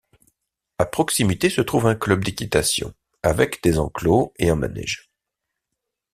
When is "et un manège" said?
4.39-5.11